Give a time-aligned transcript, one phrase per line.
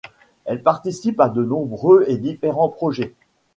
[0.45, 3.13] Elle participe à de nombreux et différents projets.